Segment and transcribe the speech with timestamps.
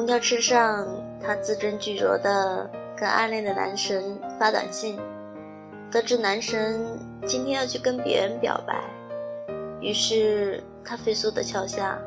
[0.00, 0.88] 公交车上
[1.22, 4.98] 他字斟句酌的跟暗恋的男神发短信，
[5.92, 8.80] 得知男神今天要去跟别人表白，
[9.78, 11.98] 于是他飞速的敲下：“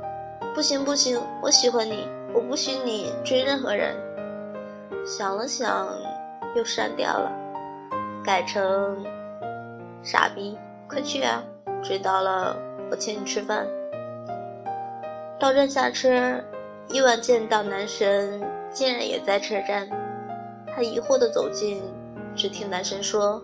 [0.55, 3.95] 不行不行，我喜欢你，我不许你追任何人。”
[5.05, 5.88] 想了想，
[6.55, 7.31] 又删掉了，
[8.25, 9.05] 改成
[10.02, 10.57] ：“傻逼，
[10.89, 11.44] 快去啊！
[11.84, 12.57] 追到了，
[12.89, 13.67] 我请你吃饭。”
[15.39, 16.44] 到站下车，
[16.89, 19.87] 伊万见到男神竟然也在车站，
[20.75, 21.81] 他疑惑的走近，
[22.35, 23.41] 只听男神说：“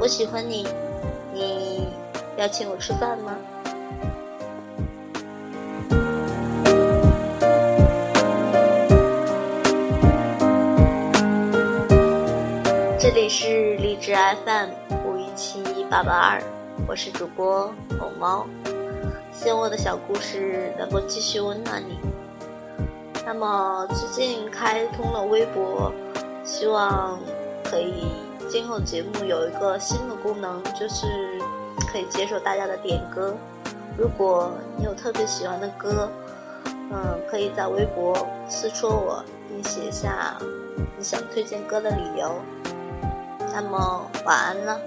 [0.00, 0.66] 我喜欢你，
[1.32, 1.88] 你
[2.36, 3.36] 要请我吃饭吗？”
[12.98, 14.70] 这里是荔枝 FM
[15.06, 16.42] 五一七八八二，
[16.88, 18.46] 我是主播某猫。
[19.32, 21.98] 希望我的小故事能够继续温暖你。
[23.24, 25.92] 那么最近开通了微博，
[26.44, 27.18] 希望
[27.64, 28.04] 可以
[28.48, 31.06] 今后节目有一个新的功能，就是
[31.90, 33.34] 可以接受大家的点歌。
[33.96, 36.10] 如果你有特别喜欢的歌，
[36.90, 38.14] 嗯，可以在微博
[38.48, 40.36] 私戳我，并写下
[40.98, 42.34] 你想推荐歌的理由。
[43.54, 44.78] 那么晚安了。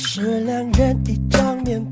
[0.00, 1.84] 是两人一张棉，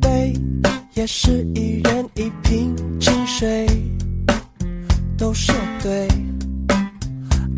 [0.97, 3.67] 也是一人一瓶清水，
[5.19, 6.09] 都说对。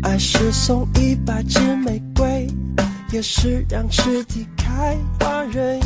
[0.03, 2.45] 爱是送一百支玫瑰，
[3.13, 5.79] 也是让池底开花蕊，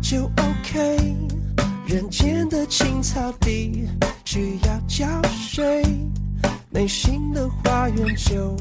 [0.00, 1.16] 就 OK。
[1.88, 3.84] 人间的青草地
[4.24, 5.82] 需要浇水，
[6.70, 8.56] 内心的花园就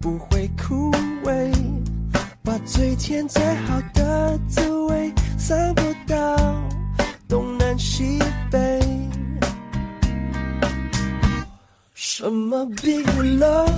[0.00, 0.90] 不会枯
[1.22, 1.52] 萎。
[2.42, 5.72] 把最甜最好的滋味散
[12.20, 13.70] 什么比 love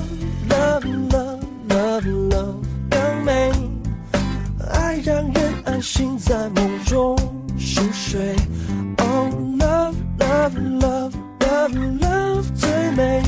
[0.49, 2.55] love love love love
[2.91, 3.53] 更美？
[4.73, 7.15] 爱让人安心在梦中
[7.59, 8.34] 熟睡。
[8.97, 9.28] Oh
[9.59, 13.23] love love love love love 最美，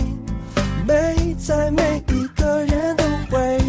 [0.88, 3.60] 美在每一个人都会。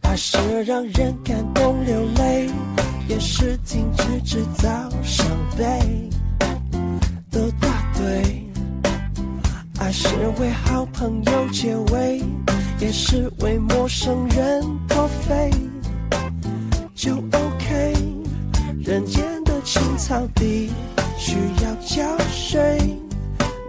[0.00, 2.50] 爱是让人感动流泪，
[3.06, 4.68] 也是停止制造
[5.04, 5.24] 伤
[5.56, 6.10] 悲
[9.92, 10.08] 是
[10.40, 12.22] 为好朋友解围，
[12.80, 15.50] 也是为陌生人破费，
[16.94, 17.94] 就 OK。
[18.80, 20.70] 人间的青草地
[21.18, 22.78] 需要浇水，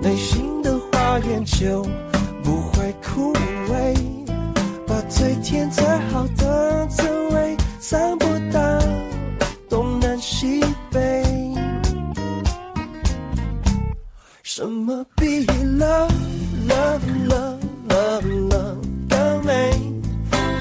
[0.02, 1.84] 内心的花园就
[2.42, 3.34] 不会枯
[3.70, 3.94] 萎。
[4.88, 7.04] 把最甜最好的滋
[7.34, 8.80] 味散播到
[9.70, 11.22] 东南西北。
[14.42, 15.46] 什么比
[15.94, 16.10] love
[16.68, 17.60] love love
[17.90, 18.78] love love
[19.10, 19.72] 更美？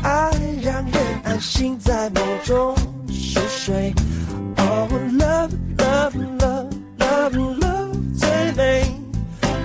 [0.02, 2.76] 爱让人安心在梦中
[3.08, 3.94] 熟睡。
[4.56, 8.84] Oh love love love love love 最美，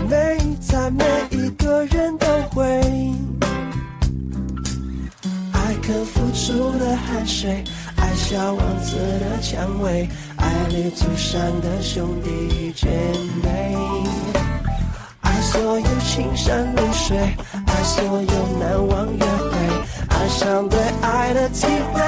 [0.09, 2.63] 美在每一个人都会。
[5.51, 7.63] 爱肯付出的汗水，
[7.97, 10.07] 爱小王子的蔷薇，
[10.37, 12.87] 爱旅途上的兄弟姐
[13.43, 13.75] 妹，
[15.49, 17.17] 所有青山绿水，
[17.67, 19.55] 爱所有难忘约会，
[20.09, 22.01] 爱上对爱的体会。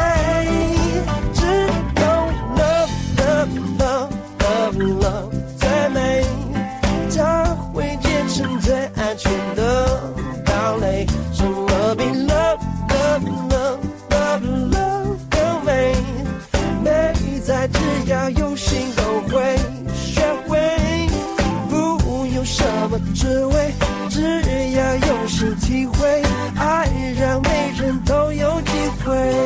[27.81, 28.71] 人都有机
[29.05, 29.38] 会。